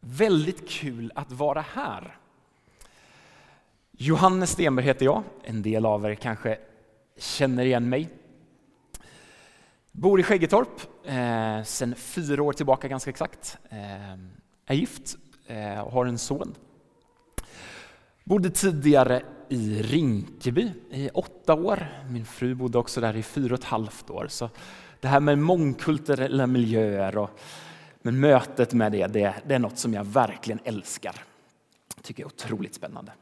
[0.00, 2.16] Väldigt kul att vara här.
[3.92, 5.22] Johannes Stenberg heter jag.
[5.42, 6.58] En del av er kanske
[7.18, 8.08] känner igen mig.
[9.92, 13.58] Bor i Skäggetorp eh, sedan fyra år tillbaka ganska exakt.
[13.70, 14.12] Eh,
[14.66, 15.16] är gift
[15.46, 16.54] eh, och har en son.
[18.24, 22.02] Bodde tidigare i Rinkeby i åtta år.
[22.10, 24.26] Min fru bodde också där i fyra och ett halvt år.
[24.28, 24.50] Så
[25.00, 27.40] det här med mångkulturella miljöer och
[28.02, 31.14] men mötet med det, det, det är något som jag verkligen älskar.
[32.02, 33.12] tycker jag är otroligt spännande.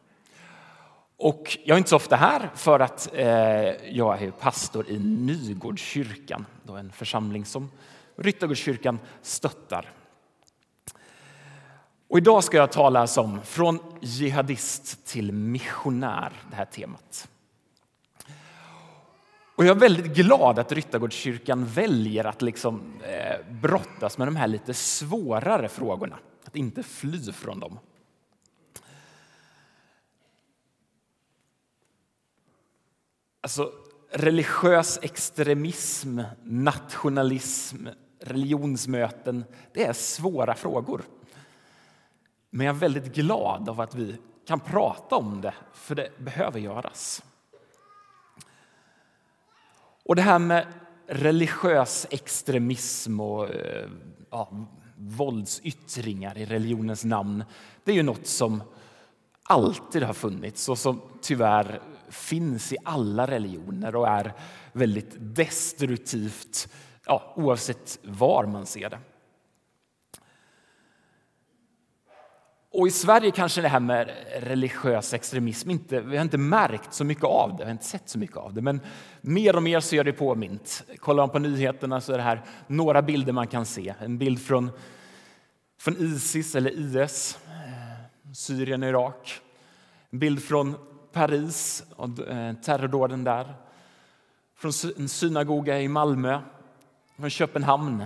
[1.16, 3.27] Och jag är inte så ofta här för att eh,
[3.97, 7.70] jag är pastor i Nygårdskyrkan, då en församling som
[8.17, 9.93] Ryttargårdskyrkan stöttar.
[12.09, 17.29] Och idag ska jag tala som från jihadist till missionär, det här temat.
[19.59, 24.47] Och jag är väldigt glad att Ryttargårdskyrkan väljer att liksom, eh, brottas med de här
[24.47, 27.79] lite svårare frågorna, att inte fly från dem.
[33.41, 33.73] Alltså,
[34.11, 37.86] religiös extremism, nationalism,
[38.20, 41.03] religionsmöten, det är svåra frågor.
[42.51, 46.61] Men jag är väldigt glad av att vi kan prata om det, för det behöver
[46.61, 47.23] göras.
[50.09, 50.67] Och det här med
[51.06, 53.89] religiös extremism och eh,
[54.31, 54.51] ja,
[54.97, 57.45] våldsyttringar i religionens namn,
[57.84, 58.62] det är ju något som
[59.42, 64.33] alltid har funnits och som tyvärr finns i alla religioner och är
[64.73, 66.69] väldigt destruktivt
[67.06, 68.98] ja, oavsett var man ser det.
[72.70, 77.05] Och I Sverige kanske det här med religiös extremism inte, vi har inte märkt så
[77.05, 78.80] mycket av det, vi har inte sett så mycket av det, men
[79.20, 80.84] mer och mer ser det påmint.
[80.98, 83.94] Kollar man på nyheterna så är det här några bilder man kan se.
[84.00, 84.70] En bild från,
[85.80, 89.41] från Isis eller IS, eh, Syrien och Irak.
[90.11, 90.74] En bild från
[91.12, 93.55] Paris och eh, terrordåden där.
[94.57, 96.40] Från en synagoga i Malmö,
[97.17, 98.05] från Köpenhamn.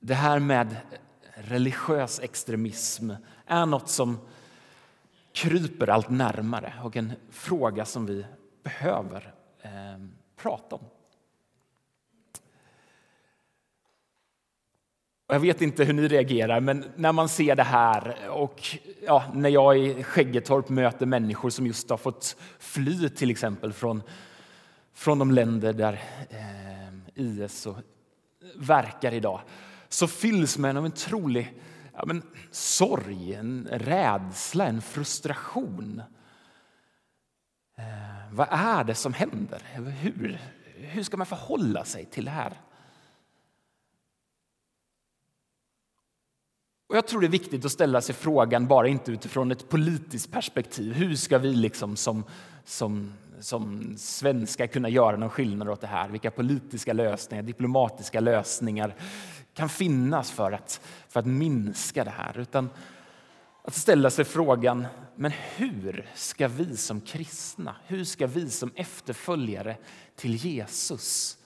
[0.00, 0.76] Det här med
[1.36, 3.10] religiös extremism
[3.46, 4.18] är något som
[5.32, 8.26] kryper allt närmare och en fråga som vi
[8.62, 9.70] behöver eh,
[10.36, 10.84] prata om.
[15.28, 18.62] Jag vet inte hur ni reagerar, men när man ser det här och
[19.06, 24.02] ja, när jag i Skäggetorp möter människor som just har fått fly till exempel från,
[24.94, 27.76] från de länder där eh, IS och
[28.54, 29.40] verkar idag
[29.96, 31.54] så fylls man av en trolig
[31.92, 36.02] ja, men, sorg, en rädsla, en frustration.
[37.78, 39.62] Eh, vad är det som händer?
[39.74, 40.38] Hur,
[40.76, 42.60] hur ska man förhålla sig till det här?
[46.88, 50.32] Och jag tror det är viktigt att ställa sig frågan, bara inte utifrån ett politiskt
[50.32, 50.92] perspektiv.
[50.92, 52.24] Hur ska vi liksom som,
[52.64, 56.08] som, som svenskar kunna göra någon skillnad åt det här?
[56.08, 58.94] Vilka politiska lösningar, diplomatiska lösningar
[59.56, 62.38] kan finnas för att, för att minska det här?
[62.38, 62.70] Utan
[63.62, 69.76] att ställa sig frågan, men hur ska vi som kristna, hur ska vi som efterföljare
[70.16, 71.38] till Jesus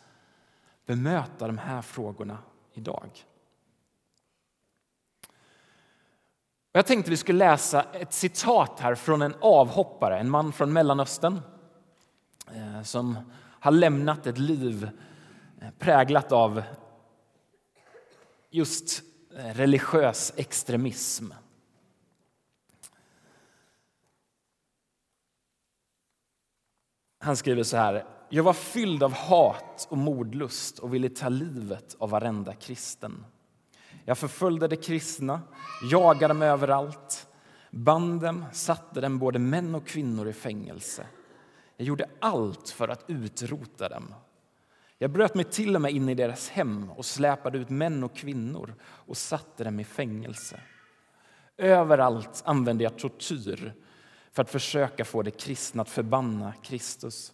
[0.87, 2.39] bemöta de här frågorna
[2.73, 3.11] idag?
[6.73, 11.41] Jag tänkte vi skulle läsa ett citat här från en avhoppare, en man från Mellanöstern
[12.55, 13.19] eh, som
[13.61, 14.91] har lämnat ett liv
[15.61, 16.63] eh, präglat av
[18.51, 21.33] just religiös extremism.
[27.19, 28.07] Han skriver så här.
[28.29, 33.25] Jag var fylld av hat och mordlust och ville ta livet av varenda kristen.
[34.05, 35.41] Jag förföljde de kristna,
[35.91, 37.29] jagade dem överallt,
[37.71, 41.07] band dem, satte dem, både män och kvinnor, i fängelse.
[41.77, 44.15] Jag gjorde allt för att utrota dem.
[45.03, 48.17] Jag bröt mig till och med in i deras hem och släpade ut män och
[48.17, 50.61] kvinnor och satte dem i fängelse.
[51.57, 53.75] Överallt använde jag tortyr
[54.33, 57.33] för att försöka få de kristna att förbanna Kristus.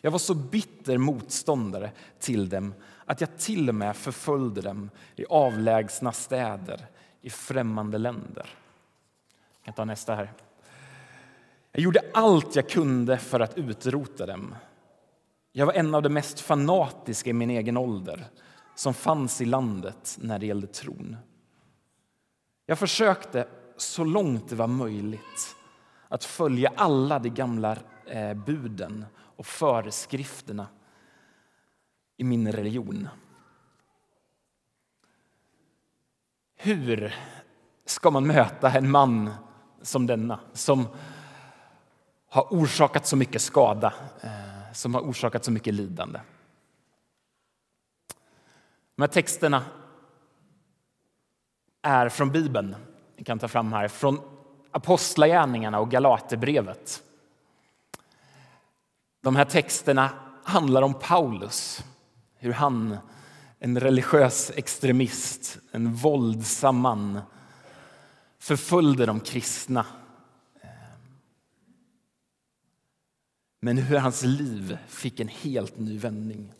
[0.00, 2.74] Jag var så bitter motståndare till dem
[3.04, 6.86] att jag till och med förföljde dem i avlägsna städer
[7.20, 8.46] i främmande länder.
[9.58, 10.32] Jag kan ta nästa här.
[11.72, 14.54] Jag gjorde allt jag kunde för att utrota dem.
[15.52, 18.26] Jag var en av de mest fanatiska i min egen ålder
[18.74, 21.16] som fanns i landet när det gällde tron.
[22.66, 25.56] Jag försökte så långt det var möjligt
[26.08, 27.76] att följa alla de gamla
[28.06, 29.04] eh, buden
[29.36, 30.66] och föreskrifterna
[32.16, 33.08] i min religion.
[36.62, 37.14] hur
[37.84, 39.30] ska man möta en man
[39.82, 40.88] som denna som
[42.28, 46.20] har orsakat så mycket skada, eh, som har orsakat så mycket lidande?
[48.96, 49.64] De här texterna
[51.82, 52.76] är från Bibeln.
[53.16, 53.88] Vi kan ta fram här.
[53.88, 54.20] Från
[54.70, 57.02] Apostlagärningarna och Galaterbrevet.
[59.20, 60.10] De här texterna
[60.44, 61.84] handlar om Paulus,
[62.34, 62.96] hur han,
[63.58, 67.20] en religiös extremist, en våldsam man
[68.38, 69.86] förföljde de kristna.
[73.60, 76.52] Men hur hans liv fick en helt ny vändning.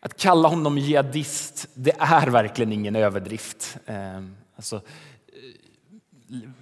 [0.00, 3.76] Att kalla honom jihadist, det är verkligen ingen överdrift.
[3.86, 4.80] Ehm, alltså,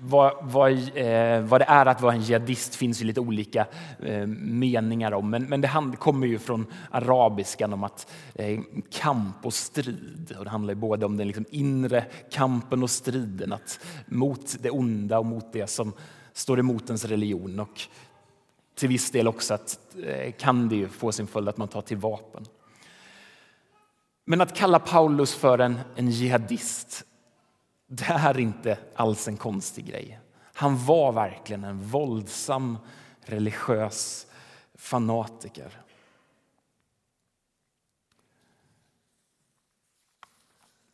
[0.01, 3.67] vad, vad, eh, vad, det är att vara en jihadist finns ju lite olika
[4.03, 5.31] eh, meningar om.
[5.31, 8.61] Men, men, det kommer ju från arabiskan om att eh,
[8.91, 10.35] kamp och strid.
[10.39, 15.19] Och det handlar både om den liksom inre kampen och striden att, mot det onda
[15.19, 15.93] och mot det som
[16.39, 17.61] står emot ens religion.
[17.61, 17.81] Och
[18.75, 21.97] till viss del också att, eh, kan det få sin följd att man tar till
[21.97, 22.45] vapen.
[24.25, 27.05] Men att kalla Paulus för en, en jihadist,
[27.87, 30.21] det är inte alls en konstig grej.
[30.55, 32.79] Han var verkligen en våldsam
[33.21, 34.27] religiös
[34.75, 35.81] fanatiker.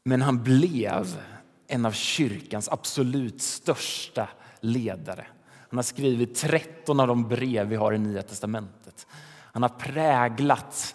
[0.02, 1.22] Men han blev
[1.66, 4.28] en av kyrkans absolut största
[4.60, 5.26] ledare.
[5.74, 9.06] Han har skrivit 13 av de brev vi har i Nya testamentet.
[9.52, 10.94] Han har präglat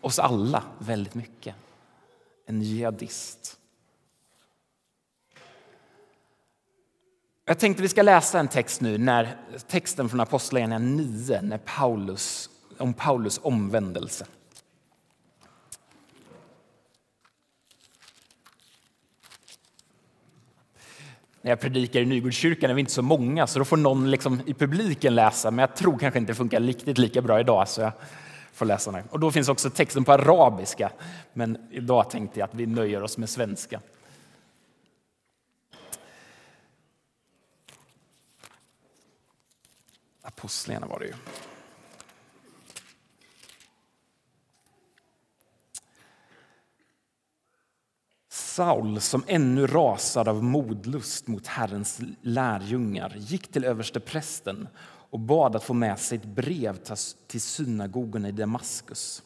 [0.00, 1.54] oss alla väldigt mycket.
[2.46, 3.58] En jihadist.
[7.44, 9.36] Jag tänkte vi ska läsa en text nu, när,
[9.68, 14.26] texten från Apostlagärningarna 9, när Paulus, om Paulus omvändelse.
[21.44, 24.40] När jag predikar i Nygårdskyrkan är vi inte så många, så då får någon liksom
[24.46, 27.68] i publiken läsa, men jag tror kanske inte det funkar riktigt lika bra idag.
[27.68, 27.92] Så jag
[28.52, 29.04] får läsa den.
[29.10, 30.90] Och då finns också texten på arabiska,
[31.32, 33.80] men idag tänkte jag att vi nöjer oss med svenska.
[40.22, 41.14] Apostlarna var det ju.
[48.54, 55.64] Saul, som ännu rasade av modlust mot Herrens lärjungar, gick till översteprästen och bad att
[55.64, 56.78] få med sig ett brev
[57.26, 59.22] till synagogorna i Damaskus.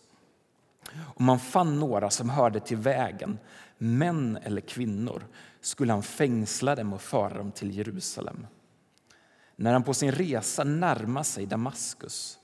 [1.15, 3.39] Om man fann några som hörde till vägen,
[3.79, 5.23] män eller kvinnor,
[5.61, 8.47] skulle han fängsla dem och föra dem till Jerusalem.
[9.57, 12.39] När han på sin resa närmade sig Damaskus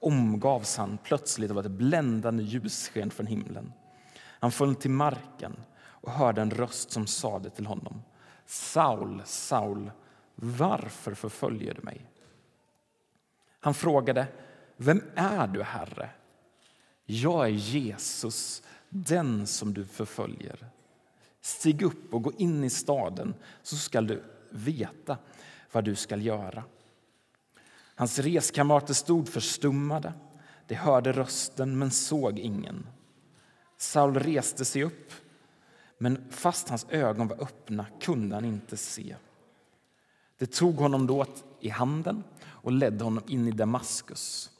[0.00, 3.72] omgavs han plötsligt av ett bländande ljussken från himlen.
[4.40, 5.56] Han föll till marken
[6.00, 8.02] och hörde en röst som sade till honom
[8.46, 9.90] Saul, Saul,
[10.34, 12.10] varför förföljer du mig?
[13.60, 14.26] Han frågade,
[14.76, 16.10] vem är du, Herre?
[17.04, 20.68] Jag är Jesus, den som du förföljer.
[21.40, 25.18] Stig upp och gå in i staden, så skall du veta
[25.72, 26.64] vad du skall göra.
[27.94, 30.12] Hans reskamrater stod förstummade.
[30.66, 32.86] De hörde rösten, men såg ingen.
[33.76, 35.12] Saul reste sig upp,
[36.02, 39.16] men fast hans ögon var öppna kunde han inte se.
[40.38, 41.26] Det tog honom då
[41.60, 44.50] i handen och ledde honom in i Damaskus.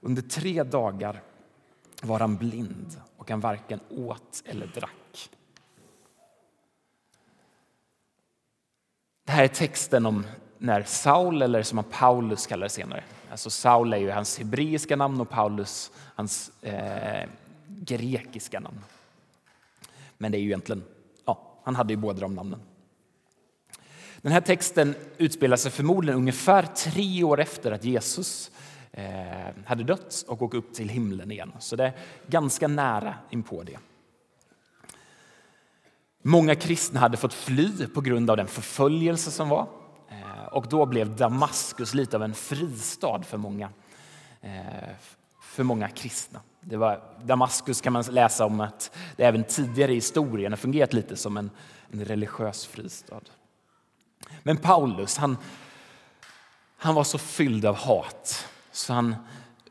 [0.00, 1.22] Under tre dagar
[2.02, 5.30] var han blind och han varken åt eller drack.
[9.24, 10.26] Det här är texten om
[10.58, 13.04] när Saul, eller som Paulus kallar det senare.
[13.30, 17.28] Alltså Saul är ju hans hebreiska namn och Paulus hans eh,
[17.66, 18.80] grekiska namn.
[20.24, 20.84] Men det är ju egentligen,
[21.24, 22.60] ja, han hade ju båda de namnen.
[24.22, 28.50] Den här texten utspelar sig förmodligen ungefär tre år efter att Jesus
[28.92, 29.04] eh,
[29.64, 31.52] hade dött och åkt upp till himlen igen.
[31.58, 31.92] Så det är
[32.26, 33.78] ganska nära inpå det.
[36.22, 39.68] Många kristna hade fått fly på grund av den förföljelse som var.
[40.08, 43.70] Eh, och då blev Damaskus lite av en fristad för många,
[44.40, 44.90] eh,
[45.42, 46.40] för många kristna.
[46.66, 50.92] Det var, Damaskus kan man läsa om att det även tidigare i historien har fungerat
[50.92, 51.50] lite som en,
[51.90, 53.20] en religiös fristad.
[54.42, 55.36] Men Paulus, han,
[56.76, 59.16] han var så fylld av hat så han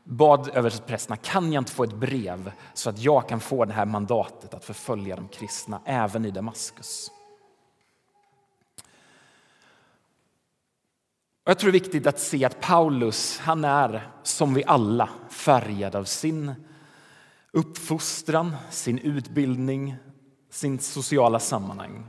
[0.04, 3.86] bad översteprästerna, kan jag inte få ett brev så att jag kan få det här
[3.86, 7.10] mandatet att förfölja de kristna även i Damaskus?
[11.44, 15.94] Jag tror det är viktigt att se att Paulus, han är som vi alla färgad
[15.94, 16.54] av sin
[17.54, 19.96] uppfostran, sin utbildning,
[20.50, 22.06] sin sociala sammanhang.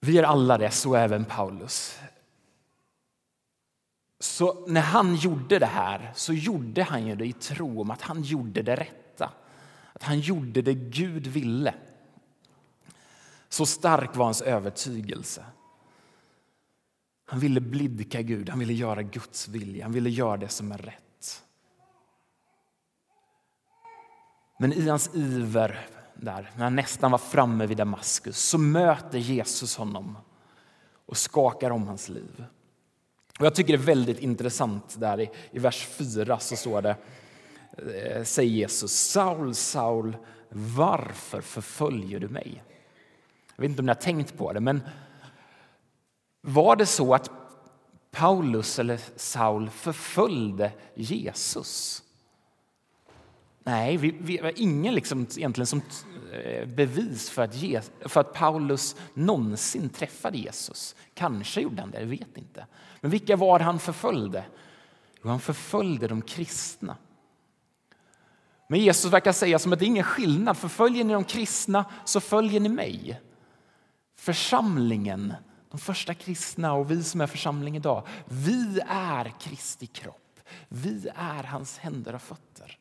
[0.00, 1.98] Vi är alla det, så även Paulus.
[4.18, 8.02] Så när han gjorde det här så gjorde han ju det i tro om att
[8.02, 9.32] han gjorde det rätta.
[9.92, 11.74] Att han gjorde det Gud ville.
[13.48, 15.44] Så stark var hans övertygelse.
[17.24, 20.78] Han ville blidka Gud, han ville göra Guds vilja, han ville göra det som är
[20.78, 21.09] rätt.
[24.62, 29.76] Men i hans iver, där, när han nästan var framme vid Damaskus, så möter Jesus
[29.76, 30.18] honom
[31.06, 32.44] och skakar om hans liv.
[33.38, 36.96] Och jag tycker det är väldigt intressant där i, i vers 4 så står det,
[37.94, 40.16] eh, säger Jesus, Saul, Saul,
[40.48, 42.62] varför förföljer du mig?
[43.56, 44.82] Jag vet inte om ni har tänkt på det, men
[46.40, 47.30] var det så att
[48.10, 52.02] Paulus eller Saul förföljde Jesus?
[53.64, 55.82] Nej, vi, vi har ingen liksom egentligen som
[56.32, 60.96] eh, bevis för att, Jesus, för att Paulus någonsin träffade Jesus.
[61.14, 62.66] Kanske gjorde han det, jag vet inte.
[63.00, 64.44] Men vilka var han förföljde?
[65.22, 66.96] Jo, han förföljde de kristna.
[68.68, 70.56] Men Jesus verkar säga som att det är ingen skillnad.
[70.56, 73.20] Förföljer ni de kristna så följer ni mig.
[74.16, 75.34] Församlingen,
[75.70, 80.40] de första kristna och vi som är församling idag, vi är Kristi kropp.
[80.68, 82.78] Vi är hans händer och fötter.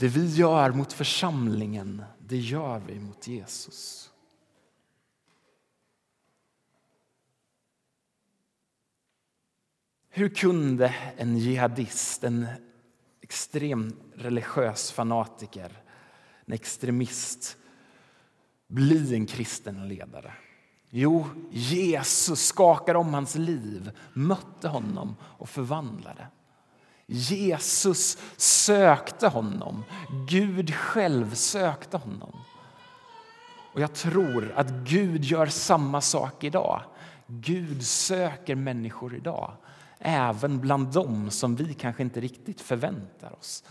[0.00, 4.10] Det vi gör mot församlingen, det gör vi mot Jesus.
[10.08, 12.46] Hur kunde en jihadist, en
[13.20, 15.82] extrem religiös fanatiker,
[16.44, 17.56] en extremist
[18.66, 20.32] bli en kristen ledare?
[20.90, 26.26] Jo, Jesus skakade om hans liv, mötte honom och förvandlade.
[27.12, 29.84] Jesus sökte honom.
[30.28, 32.32] Gud själv sökte honom.
[33.74, 36.82] Och Jag tror att Gud gör samma sak idag.
[37.26, 39.52] Gud söker människor idag,
[39.98, 43.64] även bland dem som vi kanske inte riktigt förväntar oss.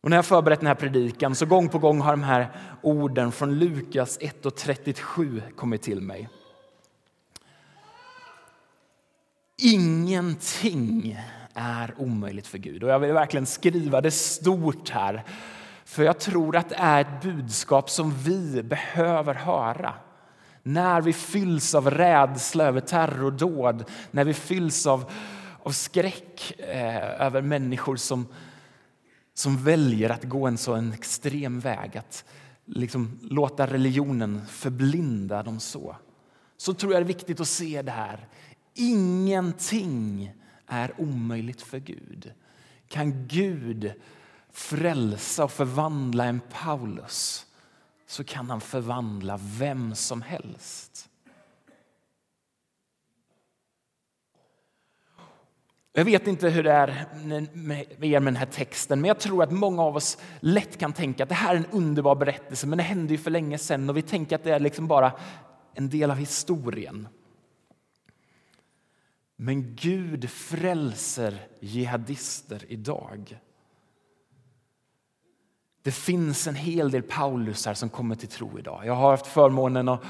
[0.00, 3.32] Och när jag förberett den här predikan så gång på gång har de här orden
[3.32, 6.28] från Lukas 1.37 kommit till mig.
[9.64, 11.18] Ingenting
[11.54, 12.84] är omöjligt för Gud.
[12.84, 15.24] Och jag vill verkligen skriva det stort här.
[15.84, 19.94] För jag tror att det är ett budskap som vi behöver höra.
[20.62, 25.12] När vi fylls av rädsla över terrordåd, när vi fylls av,
[25.62, 28.26] av skräck eh, över människor som,
[29.34, 32.24] som väljer att gå en så en extrem väg, att
[32.64, 35.96] liksom låta religionen förblinda dem så.
[36.56, 38.28] Så tror jag det är viktigt att se det här
[38.74, 40.32] Ingenting
[40.66, 42.32] är omöjligt för Gud.
[42.88, 43.92] Kan Gud
[44.50, 47.46] frälsa och förvandla en Paulus
[48.06, 51.08] så kan han förvandla vem som helst.
[55.94, 57.06] Jag vet inte hur det är
[57.52, 60.92] med er med den här texten, men jag tror att många av oss lätt kan
[60.92, 63.90] tänka att det här är en underbar berättelse, men det hände ju för länge sedan
[63.90, 65.12] och vi tänker att det är liksom bara
[65.74, 67.08] en del av historien.
[69.44, 73.38] Men Gud frälser jihadister idag.
[75.82, 78.86] Det finns en hel del Paulusar som kommer till tro idag.
[78.86, 80.02] Jag har haft förmånen att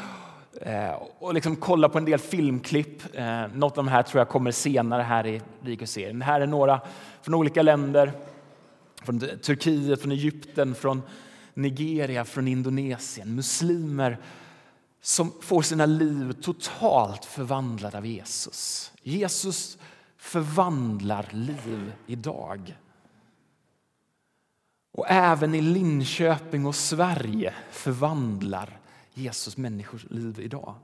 [0.61, 3.03] eh, och liksom kolla på en del filmklipp.
[3.15, 6.19] Eh, något av de här tror jag kommer senare här i Rikusserien.
[6.19, 6.81] Det här är några
[7.23, 8.13] från olika länder.
[9.03, 11.03] Från Turkiet, från Egypten, från
[11.55, 13.35] Nigeria, från Indonesien.
[13.35, 14.19] Muslimer
[15.05, 18.93] som får sina liv totalt förvandlade av Jesus.
[19.03, 19.79] Jesus
[20.17, 22.79] förvandlar liv idag.
[24.93, 28.81] Och även i Linköping och Sverige förvandlar
[29.15, 30.75] Jesus människors liv idag.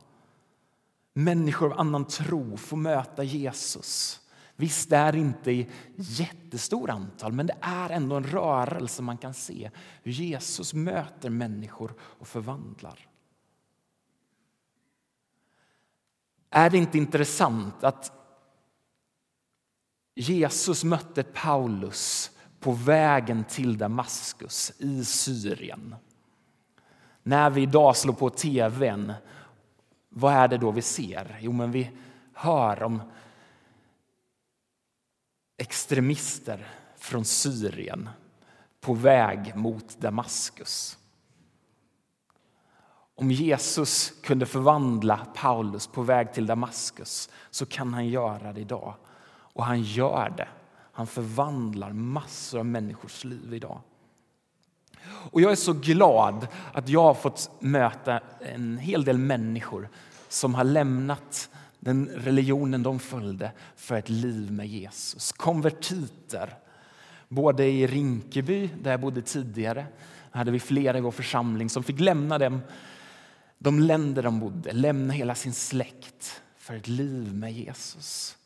[1.15, 4.21] Människor av annan tro får möta Jesus.
[4.57, 9.35] Visst, det är inte i jättestor antal, men det är ändå en rörelse man kan
[9.35, 9.71] se
[10.03, 13.09] hur Jesus möter människor och förvandlar.
[16.51, 18.13] Är det inte intressant att
[20.15, 25.95] Jesus mötte Paulus på vägen till Damaskus i Syrien?
[27.23, 29.13] När vi idag slår på tvn,
[30.09, 31.39] vad är det då vi ser?
[31.41, 31.91] Jo, men vi
[32.33, 33.03] hör om
[35.57, 38.09] extremister från Syrien
[38.81, 40.99] på väg mot Damaskus.
[43.21, 48.95] Om Jesus kunde förvandla Paulus på väg till Damaskus så kan han göra det idag.
[49.31, 50.49] Och han gör det.
[50.93, 53.81] Han förvandlar massor av människors liv idag.
[55.07, 59.89] Och jag är så glad att jag har fått möta en hel del människor
[60.29, 65.33] som har lämnat den religionen de följde för ett liv med Jesus.
[65.33, 66.55] Konvertiter.
[67.29, 69.87] Både i Rinkeby, där jag bodde tidigare,
[70.31, 72.61] hade vi flera i vår församling som fick lämna dem,
[73.59, 78.37] de länder de bodde, lämna hela sin släkt för ett liv med Jesus.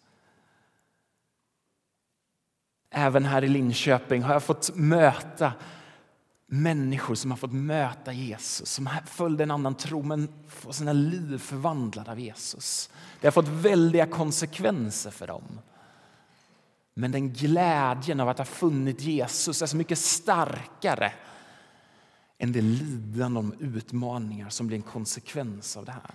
[2.91, 5.53] Även här i Linköping har jag fått möta
[6.47, 11.39] människor som har fått möta Jesus, som följde en annan tro men får sina liv
[11.39, 12.91] förvandlade av Jesus.
[13.21, 15.61] Det har fått väldiga konsekvenser för dem.
[16.95, 21.13] Men den glädjen av att ha funnit Jesus är så mycket starkare
[22.43, 26.15] än det lidande och utmaningar som blir en konsekvens av det här.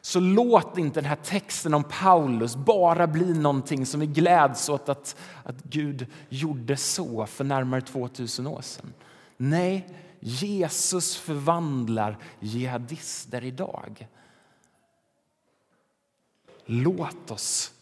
[0.00, 4.88] Så låt inte den här texten om Paulus bara bli någonting som vi gläds åt
[4.88, 8.92] att, att Gud gjorde så för närmare 2000 år sedan.
[9.36, 9.88] Nej,
[10.20, 14.08] Jesus förvandlar jihadister idag.
[16.64, 17.72] Låt oss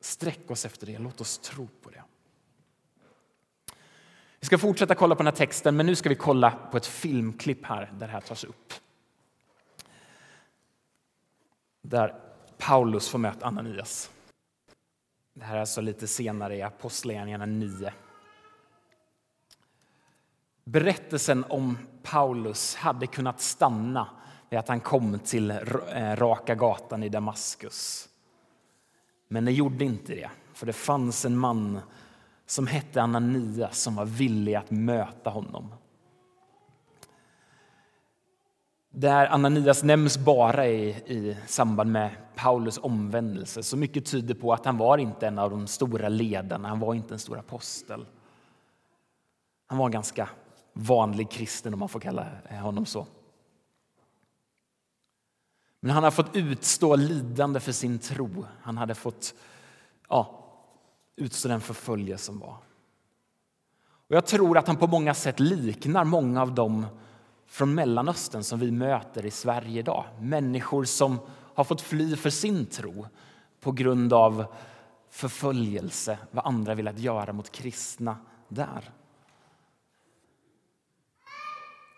[0.00, 2.02] sträcka oss efter det, låt oss tro på det.
[4.46, 6.86] Vi ska fortsätta kolla på den här texten, men nu ska vi kolla på ett
[6.86, 8.72] filmklipp här där det här tas upp.
[11.82, 12.14] Där
[12.58, 14.10] Paulus får möta Ananias.
[15.34, 17.92] Det här är alltså lite senare i Apostlagärningarna 9.
[20.64, 24.08] Berättelsen om Paulus hade kunnat stanna
[24.50, 28.08] vid att han kom till eh, Raka gatan i Damaskus.
[29.28, 31.80] Men det gjorde inte det, för det fanns en man
[32.46, 35.74] som hette Ananias som var villig att möta honom.
[38.90, 43.62] Där Ananias nämns bara i, i samband med Paulus omvändelse.
[43.62, 46.94] Så mycket tyder på att han var inte en av de stora ledarna, han var
[46.94, 48.06] inte en stor apostel.
[49.66, 50.28] Han var en ganska
[50.72, 52.26] vanlig kristen om man får kalla
[52.62, 53.06] honom så.
[55.80, 58.44] Men han har fått utstå lidande för sin tro.
[58.62, 59.34] Han hade fått
[60.08, 60.45] ja,
[61.16, 62.56] utstå den förföljelse som var.
[64.08, 66.86] Och jag tror att han på många sätt liknar många av dem
[67.46, 70.04] från Mellanöstern som vi möter i Sverige idag.
[70.20, 71.18] Människor som
[71.54, 73.06] har fått fly för sin tro
[73.60, 74.44] på grund av
[75.10, 78.16] förföljelse, vad andra velat göra mot kristna
[78.48, 78.90] där.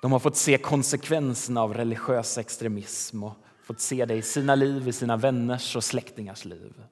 [0.02, 4.88] De har fått se konsekvenserna av religiös extremism och fått se det i sina liv,
[4.88, 6.82] i sina vänners och släktingars liv.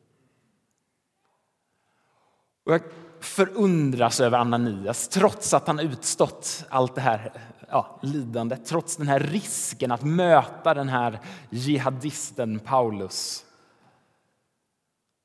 [2.67, 2.83] Och jag
[3.21, 7.33] förundras över Ananias, trots att han utstått allt det här
[7.69, 13.45] ja, lidandet, trots den här risken att möta den här jihadisten Paulus.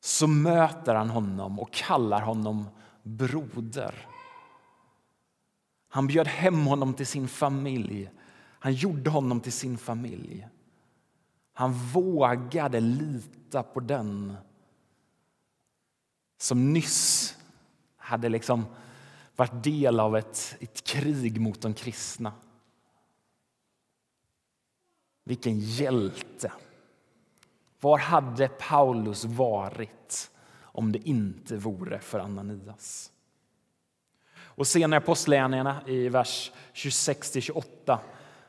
[0.01, 2.67] Så möter han honom och kallar honom
[3.03, 4.07] broder.
[5.89, 8.11] Han bjöd hem honom till sin familj.
[8.59, 10.47] Han gjorde honom till sin familj.
[11.53, 14.37] Han vågade lita på den
[16.41, 17.37] som nyss
[17.97, 18.65] hade liksom
[19.35, 22.33] varit del av ett, ett krig mot de kristna.
[25.23, 26.51] Vilken hjälte!
[27.79, 33.11] Var hade Paulus varit om det inte vore för Ananias?
[34.37, 37.97] Och senare i Apostlagärningarna i vers 26-28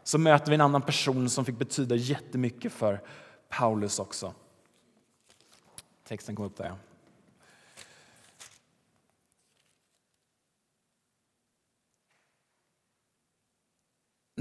[0.02, 3.00] så möter vi en annan person som fick betyda jättemycket för
[3.48, 4.35] Paulus också.
[6.05, 6.76] Texten kom upp där.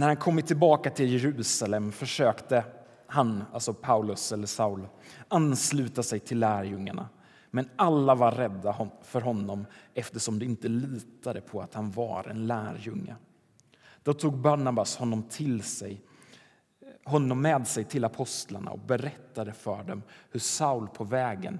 [0.02, 2.66] När han kommit tillbaka till Jerusalem försökte
[3.08, 4.88] han, alltså Paulus eller Saul,
[5.28, 7.10] ansluta sig till lärjungarna.
[7.52, 12.48] Men alla var rädda för honom eftersom de inte litade på att han var en
[12.48, 13.16] lärjunge.
[14.04, 16.02] Då tog Barnabas honom till sig
[17.04, 21.60] honom med sig till apostlarna och berättade för dem hur Saul på vägen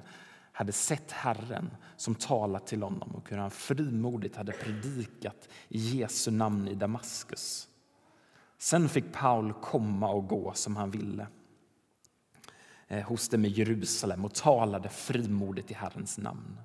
[0.52, 6.32] hade sett Herren som talat till honom och hur han frimodigt hade predikat i Jesu
[6.32, 7.68] namn i Damaskus.
[8.62, 11.28] Sen fick Paul komma och gå som han ville
[12.88, 16.60] eh, hos dem i Jerusalem och talade frimodigt i Herrens namn.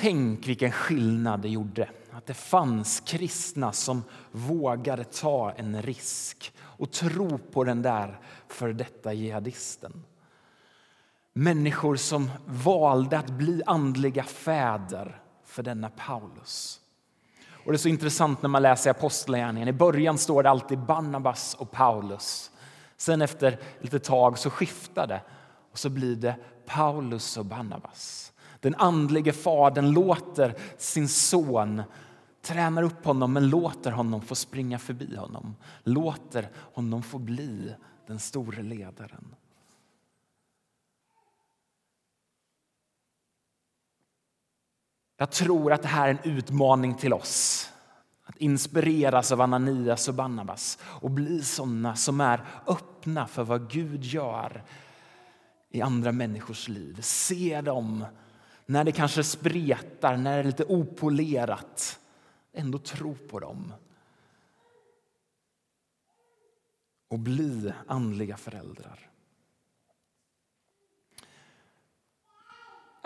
[0.00, 4.02] Tänk vilken skillnad det gjorde att det fanns kristna som
[4.32, 10.04] vågade ta en risk och tro på den där för detta jihadisten.
[11.32, 15.23] Människor som valde att bli andliga fäder
[15.54, 16.80] för denna Paulus.
[17.64, 19.68] Och Det är så intressant när man läser Apostlagärningarna.
[19.68, 22.50] I början står det alltid Barnabas och Paulus.
[22.96, 25.20] Sen efter lite tag så skiftar det
[25.72, 26.36] och så blir det
[26.66, 28.32] Paulus och Barnabas.
[28.60, 31.82] Den andlige fadern låter sin son
[32.42, 35.56] tränar upp honom men låter honom få springa förbi honom.
[35.84, 37.74] Låter honom få bli
[38.06, 39.34] den store ledaren.
[45.24, 47.70] Jag tror att det här är en utmaning till oss.
[48.24, 54.04] Att inspireras av Ananias och Barnabas och bli såna som är öppna för vad Gud
[54.04, 54.62] gör
[55.70, 57.00] i andra människors liv.
[57.00, 58.04] Se dem
[58.66, 62.00] när det kanske spretar, när det är lite opolerat.
[62.52, 63.72] Ändå tro på dem.
[67.08, 69.10] Och bli andliga föräldrar.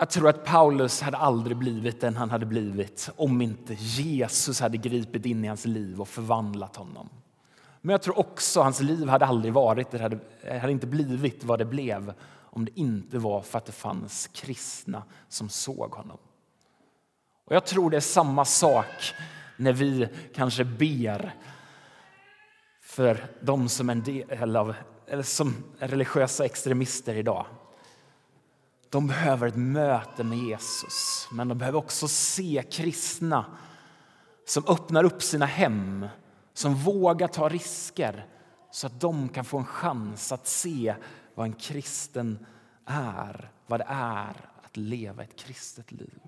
[0.01, 4.77] Jag tror att Paulus hade aldrig blivit den han hade blivit om inte Jesus hade
[4.77, 7.09] gripit in i hans liv och förvandlat honom.
[7.81, 10.19] Men jag tror också att hans liv hade aldrig varit, det hade,
[10.59, 15.03] hade inte blivit vad det blev om det inte var för att det fanns kristna
[15.27, 16.17] som såg honom.
[17.45, 19.13] Och Jag tror det är samma sak
[19.57, 21.35] när vi kanske ber
[22.81, 24.75] för de som är en del av,
[25.07, 27.45] eller som är religiösa extremister idag.
[28.89, 33.45] De behöver ett möte med Jesus, men de behöver också se kristna
[34.45, 36.07] som öppnar upp sina hem,
[36.53, 38.25] som vågar ta risker
[38.71, 40.95] så att de kan få en chans att se
[41.35, 42.45] vad en kristen
[42.85, 46.19] är, vad det är att leva ett kristet liv.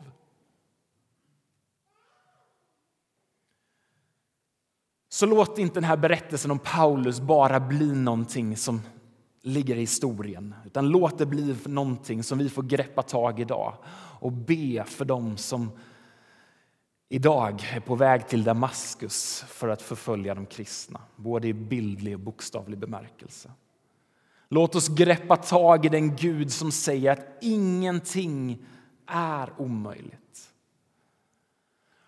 [5.10, 8.82] Så låt inte den här berättelsen om Paulus bara bli någonting som
[9.42, 10.56] ligger i historien.
[10.66, 13.78] Utan låt det bli någonting som vi får greppa tag i idag
[14.20, 15.72] och be för dem som
[17.10, 22.20] idag är på väg till Damaskus för att förfölja de kristna, både i bildlig och
[22.20, 23.52] bokstavlig bemärkelse.
[24.50, 28.66] Låt oss greppa tag i den Gud som säger att ingenting
[29.08, 30.54] är omöjligt.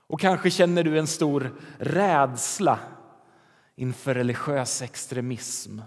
[0.07, 2.79] Och kanske känner du en stor rädsla
[3.75, 5.79] inför religiös extremism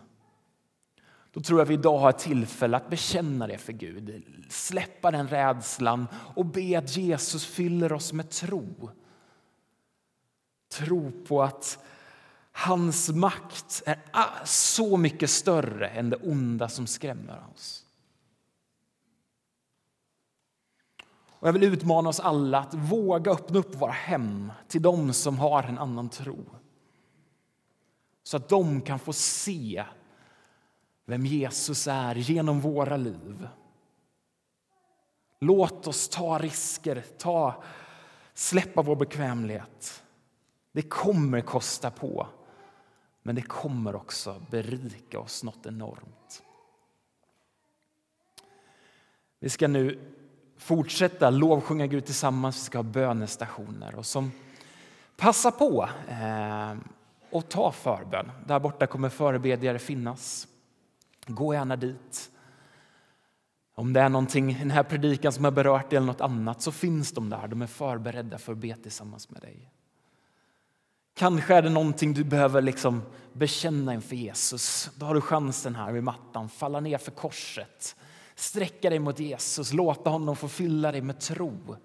[1.37, 5.29] då tror jag vi idag har ett tillfälle att bekänna det för Gud, släppa den
[5.29, 8.91] rädslan och be att Jesus fyller oss med tro.
[10.73, 11.79] Tro på att
[12.53, 17.85] hans makt är så mycket större än det onda som skrämmer oss.
[21.29, 25.39] Och jag vill utmana oss alla att våga öppna upp våra hem till dem som
[25.39, 26.45] har en annan tro.
[28.23, 29.85] Så att de kan få se
[31.07, 33.49] vem Jesus är genom våra liv.
[35.39, 37.63] Låt oss ta risker, ta,
[38.35, 40.03] släppa vår bekvämlighet.
[40.73, 42.27] Det kommer kosta på,
[43.23, 46.43] men det kommer också berika oss något enormt.
[49.39, 50.13] Vi ska nu
[50.59, 52.57] fortsätta lovsjunga Gud tillsammans.
[52.57, 53.95] Vi ska ha bönestationer.
[53.95, 54.33] Och som
[55.17, 56.75] passa på eh,
[57.31, 58.33] och ta förbön.
[58.47, 60.49] Där borta kommer förebedjare finnas.
[61.27, 62.31] Gå gärna dit.
[63.75, 66.63] Om det är någonting i den här predikan som har berört dig eller något annat
[66.63, 67.49] så finns de där.
[67.49, 69.71] De är förberedda för att be tillsammans med dig.
[71.15, 74.91] Kanske är det någonting du behöver liksom bekänna inför Jesus.
[74.97, 76.49] Då har du chansen här vid mattan.
[76.49, 77.97] Falla ner för korset.
[78.35, 79.73] Sträcka dig mot Jesus.
[79.73, 81.77] Låta honom få fylla dig med tro.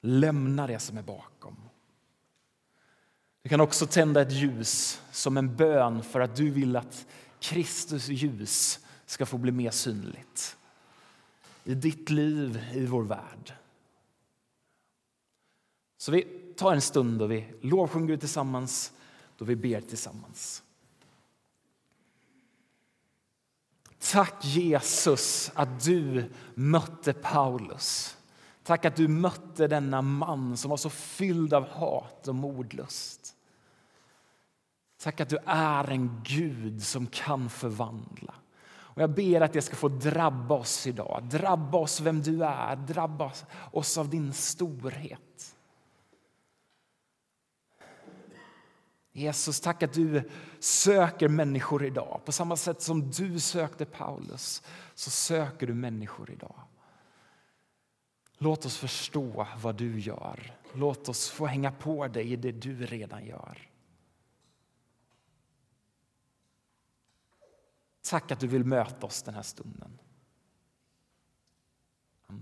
[0.00, 1.56] Lämna det som är bakom.
[3.42, 7.06] Du kan också tända ett ljus som en bön för att du vill att
[7.46, 10.56] Kristus ljus ska få bli mer synligt
[11.64, 13.52] i ditt liv, i vår värld.
[15.98, 16.22] Så vi
[16.56, 18.92] tar en stund då vi lovsjunger Gud tillsammans,
[19.36, 20.62] då vi ber tillsammans.
[23.98, 28.16] Tack Jesus att du mötte Paulus.
[28.62, 33.35] Tack att du mötte denna man som var så fylld av hat och mordlust.
[34.98, 38.34] Tack att du är en Gud som kan förvandla.
[38.68, 41.22] Och jag ber att det ska få drabba oss idag.
[41.30, 43.32] Drabba oss vem du är, drabba
[43.72, 45.56] oss av din storhet.
[49.12, 52.20] Jesus, tack att du söker människor idag.
[52.24, 54.62] På samma sätt som du sökte Paulus
[54.94, 56.60] så söker du människor idag.
[58.38, 60.54] Låt oss förstå vad du gör.
[60.72, 63.70] Låt oss få hänga på dig i det du redan gör.
[68.10, 69.98] Tack att du vill möta oss den här stunden.